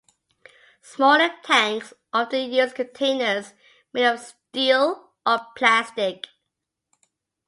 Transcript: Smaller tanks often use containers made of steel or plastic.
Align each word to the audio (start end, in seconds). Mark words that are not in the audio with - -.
Smaller 0.81 1.29
tanks 1.43 1.93
often 2.11 2.51
use 2.51 2.73
containers 2.73 3.53
made 3.93 4.07
of 4.07 4.19
steel 4.19 5.11
or 5.27 5.41
plastic. 5.55 6.25